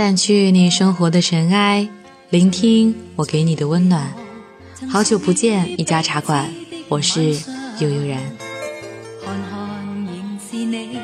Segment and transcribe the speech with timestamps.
[0.00, 1.86] 淡去你生活的尘埃，
[2.30, 4.14] 聆听我给你的温暖。
[4.88, 6.50] 好久不见，一家茶馆，
[6.88, 7.34] 我是
[7.80, 8.18] 悠悠然。
[9.22, 10.98] 看看仍是你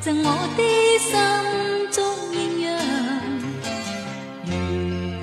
[0.00, 0.62] 赠我的
[1.00, 2.04] 心中
[2.34, 2.78] 艳阳，
[4.44, 4.52] 如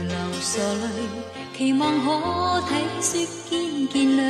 [0.05, 0.86] 流傻泪，
[1.58, 4.21] 期望可体恤见见谅。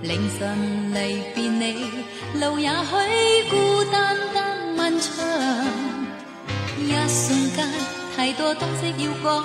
[0.00, 1.90] 凌晨离别你，
[2.40, 5.97] 路也许孤单单漫长。
[6.80, 7.68] 一瞬间，
[8.14, 9.44] 太多东西要讲，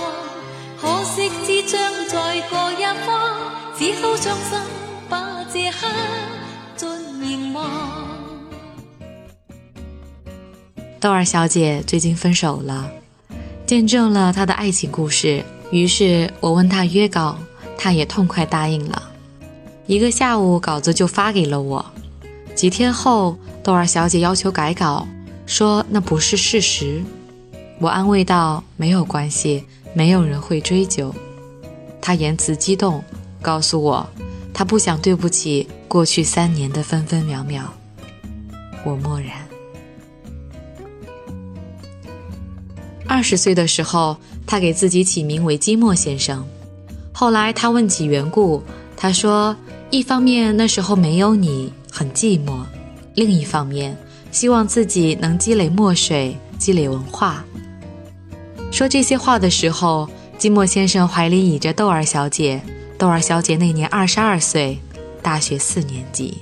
[0.80, 4.60] 可惜只将在各一方，只好伤心
[5.10, 5.88] 把这刻
[6.76, 6.88] 尽
[7.22, 7.70] 凝望。
[11.00, 12.90] 豆儿小姐最近分手了，
[13.66, 15.44] 见证了她的爱情故事。
[15.72, 17.38] 于是我问她约稿，
[17.78, 19.10] 她也痛快答应了。
[19.88, 21.84] 一个下午，稿子就发给了我。
[22.56, 25.08] 几天后，豆儿小姐要求改稿，
[25.46, 27.04] 说那不是事实。
[27.84, 31.14] 我安慰道：“没有关系，没有人会追究。”
[32.00, 33.04] 他言辞激动，
[33.42, 34.08] 告诉我，
[34.54, 37.74] 他不想对不起过去三年的分分秒秒。
[38.86, 39.32] 我默然。
[43.06, 44.16] 二十岁的时候，
[44.48, 46.48] 他给自己起名为寂寞先生。
[47.12, 48.64] 后来他问起缘故，
[48.96, 49.54] 他说。
[49.92, 52.64] 一方面那时候没有你，很寂寞；
[53.14, 53.96] 另一方面，
[54.32, 57.46] 希望自己能积累墨水，积累文化。
[58.74, 62.60] 说这些话的时候，寂寞先生怀里倚着豆儿小姐。
[62.98, 64.80] 豆儿小姐那年二十二岁，
[65.22, 66.40] 大学四年级。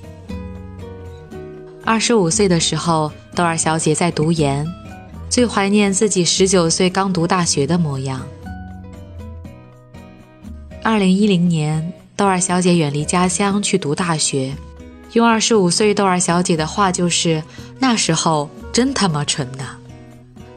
[1.83, 4.65] 二十五岁的时候，豆儿小姐在读研，
[5.29, 8.25] 最怀念自己十九岁刚读大学的模样。
[10.81, 11.91] 二零一零年。
[12.15, 14.53] 豆儿小姐远离家乡去读大学，
[15.13, 17.43] 用二十五岁豆儿小姐的话就是
[17.79, 19.75] ：“那时候真他妈蠢呐！”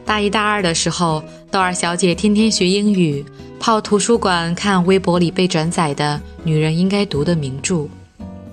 [0.05, 3.25] 大一、大二的时候，豆儿小姐天天学英语，
[3.59, 7.87] 泡图书馆看微博里被转载的女人应该读的名著。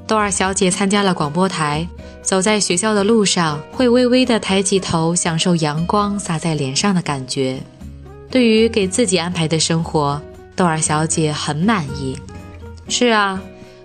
[0.06, 1.86] 豆儿小姐参加了广播台，
[2.22, 7.60] 走在学校的路上会微微的抬起头，享受阳光洒在脸上的感觉。
[8.30, 10.20] 对于给自己安排的生活，
[10.56, 12.19] 豆儿小姐很满意。
[12.88, 13.40] 是啊，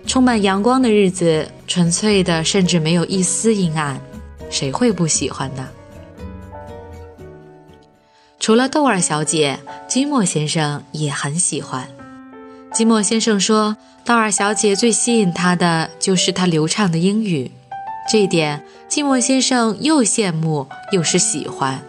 [0.06, 4.00] 充满阳光的日子，纯粹的，甚至没有一丝阴暗，
[4.48, 5.68] 谁会不喜欢呢？
[8.40, 11.88] 除了豆儿小姐，金墨先生也很喜欢。
[12.72, 17.50] 金墨先生说，豆儿小姐最吸引他的就是她流畅的英语，
[18.10, 21.82] 这一点金墨先生又羡慕又是喜欢，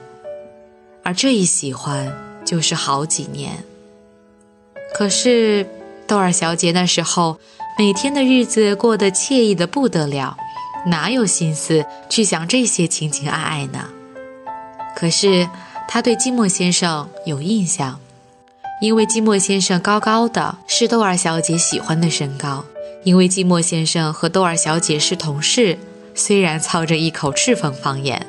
[1.03, 2.11] 而这一喜欢
[2.43, 3.63] 就是好几年。
[4.93, 5.67] 可是。
[6.07, 7.39] 豆儿小姐那时候
[7.77, 10.35] 每天的日子过得惬意的不得了，
[10.87, 13.85] 哪有心思去想这些情情爱爱呢？
[14.95, 15.47] 可是
[15.91, 18.00] 她对寂寞先生有印象，
[18.79, 22.63] 因为寂寞先生高高的，是豆儿小姐喜欢的身高；
[23.03, 25.79] 因为寂寞先生和豆儿小姐是同事，
[26.13, 28.22] 虽然操着一口赤峰方言；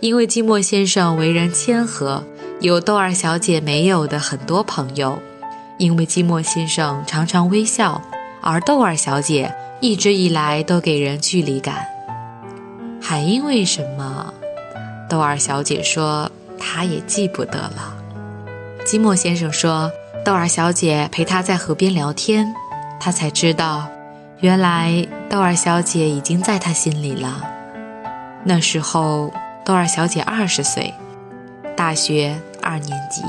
[0.00, 2.24] 因为寂寞先生为人谦和，
[2.60, 5.16] 有豆儿小姐没有的很多朋友。
[5.78, 8.02] 因为寂寞先生常常微笑，
[8.40, 11.86] 而豆儿小姐一直以来都给人距离感。
[13.00, 14.34] 还因为什么？
[15.08, 17.96] 豆儿小姐说她也记不得了。
[18.84, 19.90] 寂寞先生说
[20.24, 22.54] 豆儿小姐陪他在河边聊天，
[23.00, 23.86] 他才知道，
[24.40, 27.42] 原来豆儿小姐已经在他心里了。
[28.44, 29.32] 那时候
[29.64, 30.92] 豆儿小姐二十岁，
[31.76, 33.22] 大学二年级，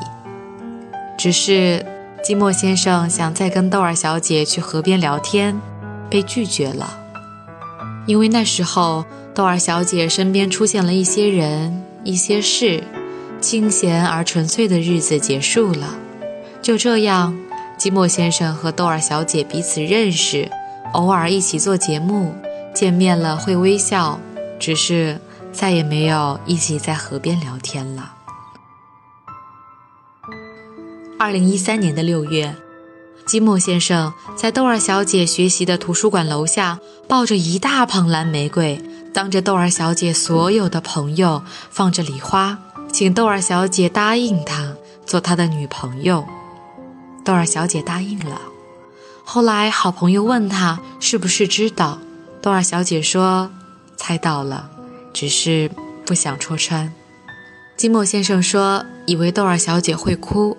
[1.18, 1.85] 只是。
[2.28, 5.62] 寂寞先生想再跟豆儿小姐去河边聊天，
[6.09, 6.97] 被拒绝了。
[8.08, 12.84] 因为那时候豆儿小姐身边出现了一些人、一些事，
[13.45, 15.95] 清闲而纯粹的日子结束了。
[16.63, 17.38] 就这样，
[17.78, 20.49] 寂寞先生和豆儿小姐彼此认识，
[20.93, 22.34] 偶尔一起做节目，
[22.73, 24.20] 见面了会微笑，
[24.59, 25.22] 只是
[25.53, 28.14] 再也没有一起在河边聊天了。
[31.20, 32.55] 二零一三年的六月，
[33.28, 38.81] 金木先生在豆儿小姐学习的图书馆楼下，抱着一大捧蓝玫瑰，
[39.14, 42.58] 当着豆儿小姐所有的朋友放着礼花，
[42.97, 44.74] 请豆儿小姐答应他
[45.06, 46.26] 做他的女朋友。
[47.26, 48.40] 豆儿小姐答应了。
[49.26, 52.00] 后来好朋友问他是不是知道，
[52.42, 53.52] 豆儿小姐说
[53.97, 54.70] 猜到了，
[55.12, 55.70] 只是
[56.06, 56.90] 不想戳穿。
[57.76, 60.56] 金墨先生说以为豆儿小姐会哭。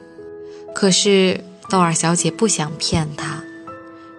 [0.75, 3.43] 可是豆儿小姐不想骗他，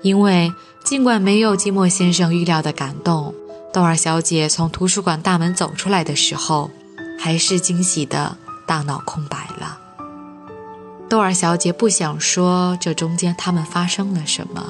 [0.01, 0.51] 因为
[0.83, 3.35] 尽管没有寂寞先生预料的感动，
[3.71, 6.71] 豆儿小姐从图书馆大门走出来的时候，
[7.17, 9.79] 还是惊喜的大脑空白了。
[11.09, 14.65] 豆儿小姐不想说这中间他们发生了什么，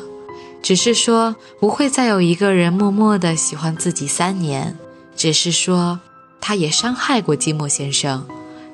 [0.62, 4.78] 只是说不会再有一个人默默的喜欢自己三年，
[5.16, 6.00] 只是说
[6.40, 8.26] 她也伤害过寂寞先生，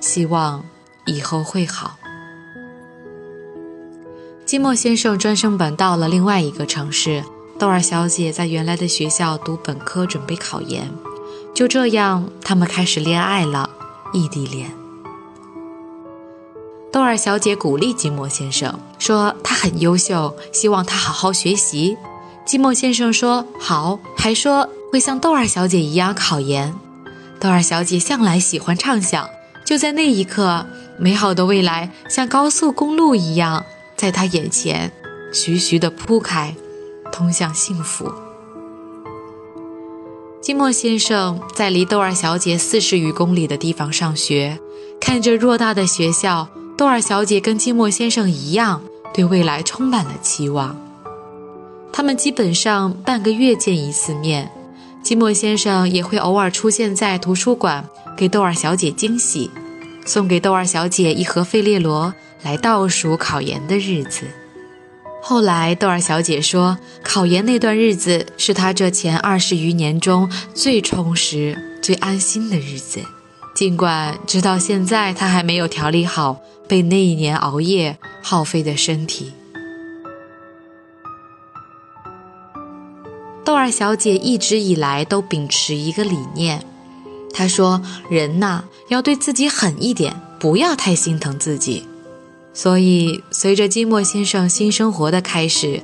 [0.01, 0.63] 希望
[1.05, 1.97] 以后会好。
[4.45, 7.23] 寂寞先生专升本到了另外一个城市，
[7.57, 10.91] 豆儿小姐在原来的学校读本科，准备考研。
[11.53, 13.69] 就这样，他们开始恋爱了，
[14.11, 14.71] 异地恋。
[16.91, 21.97] 豆儿小姐鼓励寂寞先生说：“他很优秀，希望他好好学习。”
[22.45, 26.73] 寂寞先生说：“好。”还说会像豆儿小姐一样考研。
[27.39, 29.29] 豆儿小姐向来喜欢畅想，
[29.65, 30.65] 就在那一刻，
[30.97, 33.65] 美好的未来像高速公路一样。
[33.95, 34.91] 在他眼前，
[35.31, 36.55] 徐徐地铺开，
[37.11, 38.11] 通向幸福。
[40.43, 44.59] 寂寞先生在离豆儿小姐四十余公里的地方上学，
[44.99, 50.77] 看着偌大的学校，豆儿小姐跟寂寞先生一样，对未来充满了期望。
[51.93, 54.51] 他们基本上半个月见一次面，
[55.01, 57.87] 寂寞先生也会偶尔出现在图书馆，
[58.17, 59.49] 给豆儿小姐惊喜，
[60.05, 62.13] 送给豆儿小姐一盒费列罗。
[62.43, 64.25] 来倒数考研的日子。
[65.25, 72.99] 后来，豆儿小姐说，考研那段日子是她这前二十余年中最充实、最安心的日子。
[73.55, 79.31] 尽管直到现在，她还没有调理好被那一年熬夜耗费的身体。
[83.45, 86.65] 豆儿小姐一直以来都秉持一个理念，
[87.33, 87.81] 她说
[88.11, 91.87] ：“人呐，要对自己狠一点，不要太心疼自己。”
[92.53, 95.81] 所以，随着寂寞先生新生活的开始，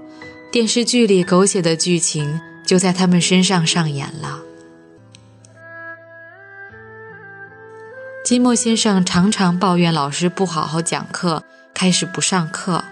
[0.52, 4.42] 电视剧里狗血的剧情就在他们身上上演了。
[8.24, 11.44] 寂寞先生常常抱怨老师不好好讲课，
[11.74, 12.84] 开始不上课。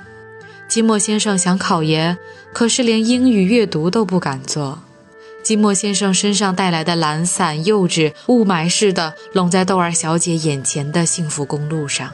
[0.67, 2.17] 寂寞先生想考研，
[2.51, 4.79] 可是连英语阅读都不敢做。
[5.43, 12.11] 寂寞先生身上带来的懒散、幼稚，雾霾似的拢在豆儿小姐眼前的幸福公路上。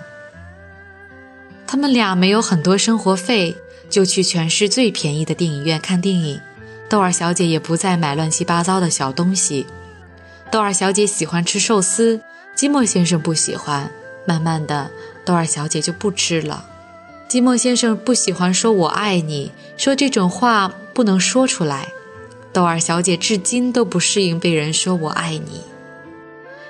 [1.74, 3.58] 他们俩没有很多生活费，
[3.90, 6.40] 就去全市最便宜的电影院看电影。
[6.88, 9.66] 豆儿小姐也不再买乱七八糟的小东西。
[10.52, 12.22] 豆儿小姐喜欢吃寿司，
[12.56, 13.90] 寂寞先生不喜欢。
[14.28, 14.92] 慢慢的，
[15.26, 16.64] 豆儿小姐就不吃了。
[17.28, 21.88] 寂寞先生不喜欢说我爱你，说这种话不能说出来。
[22.52, 25.62] 豆儿小姐至今都不适应被人说我爱你。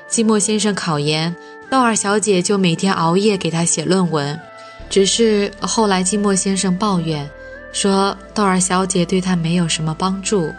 [0.10, 1.36] 寂寞先生考研，
[1.70, 4.40] 豆儿小姐就每天熬夜给他写论文。
[4.94, 7.28] 只是后来，寂寞先生抱怨
[7.72, 10.54] 说，豆儿小姐对他没有什么帮助。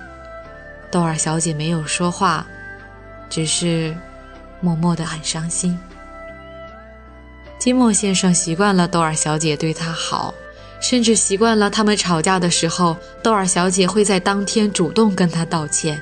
[0.91, 2.45] 豆儿小姐没有说话，
[3.31, 3.97] 只是
[4.61, 5.79] 默默的很伤心。
[7.61, 10.35] 寂寞先生习惯了豆儿小姐对他好，
[10.81, 15.97] 甚至习惯了他们吵架的时候，豆儿小姐会在当天主动跟他道歉。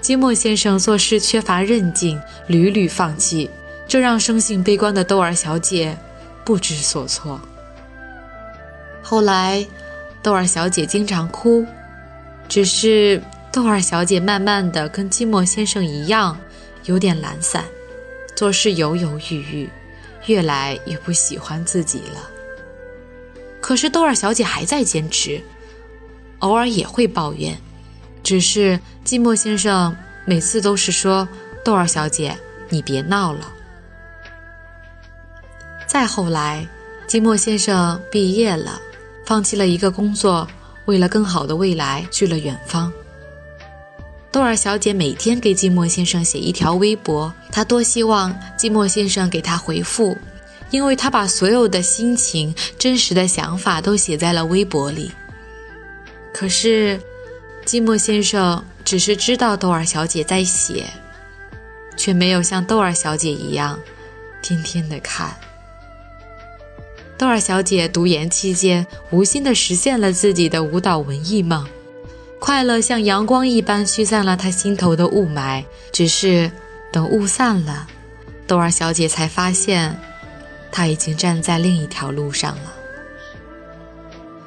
[0.00, 2.16] 寂寞先生做事缺乏韧劲，
[2.46, 3.50] 屡屡放弃，
[3.88, 5.98] 这让生性悲观的豆儿小姐。
[6.44, 7.40] 不知所措。
[9.02, 9.66] 后来，
[10.22, 11.66] 豆儿小姐经常哭，
[12.48, 16.38] 只是豆儿小姐慢慢的跟寂寞先生一样，
[16.84, 17.64] 有点懒散，
[18.36, 19.68] 做事犹犹豫豫，
[20.26, 22.30] 越来越不喜欢自己了。
[23.60, 25.40] 可是豆儿小姐还在坚持，
[26.40, 27.56] 偶尔也会抱怨，
[28.22, 31.28] 只是寂寞先生每次都是说
[31.64, 32.36] ：“豆儿小姐，
[32.68, 33.52] 你别闹了。”
[35.90, 36.64] 再后来，
[37.08, 38.80] 寂寞先生毕业了，
[39.26, 40.46] 放弃了一个工作，
[40.84, 42.92] 为了更好的未来去了远方。
[44.30, 50.16] 豆儿小姐每天给寂寞先生写一条微博，她多希望寂寞先生给她回复，
[50.70, 55.10] 因为她把所有的心情、真实的想法都写在了微博里。
[56.32, 57.00] 可是，
[57.66, 60.86] 寂寞先生只是知道豆儿小姐在写，
[61.96, 63.76] 却没有像豆儿小姐一样，
[64.40, 65.34] 天天的看。
[67.20, 71.68] 豆儿小姐读研期间，无心地实现了自己的舞蹈文艺梦，
[72.38, 75.62] 快乐像阳光一般驱散了她心头的雾霾。
[75.92, 76.50] 只是
[76.90, 77.86] 等雾散了，
[78.46, 79.94] 豆儿小姐才发现，
[80.72, 82.72] 她已经站在另一条路上了。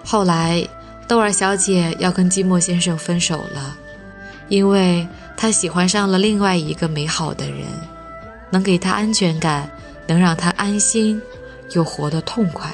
[0.03, 0.67] 后来，
[1.07, 3.77] 豆儿小姐要跟寂寞先生分手了，
[4.47, 7.67] 因为她喜欢上了另外一个美好的人，
[8.49, 9.69] 能给她安全感，
[10.07, 11.21] 能让她安心。
[11.73, 12.71] 又活得痛快。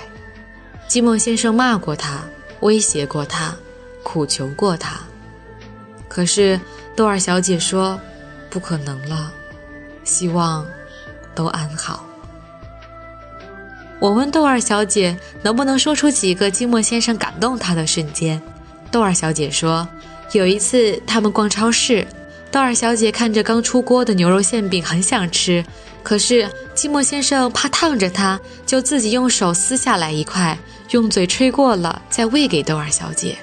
[0.87, 2.23] 寂寞先生骂过他，
[2.61, 3.55] 威胁过他，
[4.03, 4.99] 苦求过他，
[6.07, 6.59] 可是
[6.95, 7.99] 豆儿小姐说
[8.49, 9.31] ：“不可能了，
[10.03, 10.65] 希望
[11.35, 12.05] 都安好。”
[13.99, 18.41] 我问豆儿小姐能不能说出几个金墨先生感动她的瞬间。
[18.89, 19.87] 豆儿小姐说，
[20.31, 22.07] 有一次他们逛超市，
[22.51, 25.63] 豆儿小姐看着刚出锅的牛肉馅饼很想吃，
[26.01, 30.57] 可是金墨先生怕烫着她，就自己用手撕下来一块，
[30.89, 33.37] 用嘴吹过了再喂给豆儿小姐。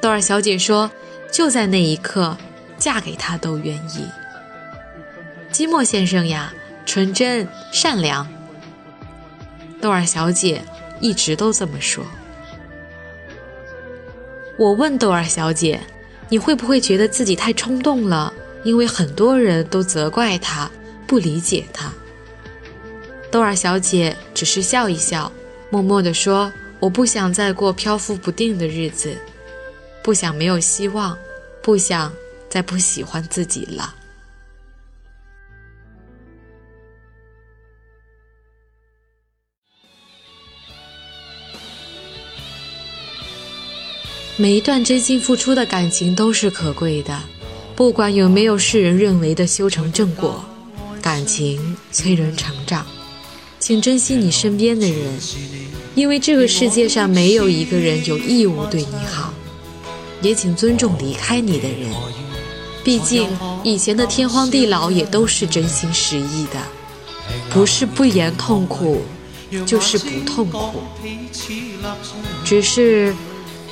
[0.00, 0.90] 豆儿小姐说，
[1.30, 2.36] 就在那一刻，
[2.76, 4.04] 嫁给他都愿意。
[5.52, 6.52] 金墨先生呀，
[6.84, 8.26] 纯真善良。
[9.80, 10.62] 豆儿小姐
[11.00, 12.04] 一直都这么说。
[14.58, 15.80] 我问豆儿小姐
[16.30, 18.32] ：“你会不会觉得自己太冲动了？
[18.64, 20.70] 因为很多人都责怪他，
[21.06, 21.92] 不理解他。”
[23.30, 25.30] 豆儿小姐只是笑一笑，
[25.68, 29.14] 默默地说：“我不想再过漂浮不定的日子，
[30.02, 31.16] 不想没有希望，
[31.62, 32.12] 不想
[32.48, 33.94] 再不喜欢自己了。”
[44.40, 47.20] 每一段真心付出的感情都是可贵的，
[47.76, 50.42] 不管有没有世人认为的修成正果，
[51.02, 52.86] 感情催人成长。
[53.58, 55.12] 请珍惜你身边的人，
[55.94, 59.34] 因为这个世界上没有一个人有义务对你好。
[60.22, 61.90] 也请尊重离开你的人，
[62.82, 63.28] 毕竟
[63.62, 66.58] 以前的天荒地老也都是真心实意的，
[67.50, 69.02] 不是不言痛苦，
[69.66, 70.80] 就是不痛苦，
[72.42, 73.14] 只是。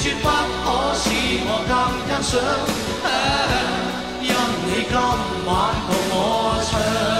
[0.00, 1.10] 绝不可使
[1.42, 1.74] 我更
[2.06, 2.32] 欣赏，
[4.22, 4.30] 因
[4.66, 4.94] 你今
[5.44, 5.48] 晚
[5.86, 6.14] 共我
[6.70, 7.17] 唱。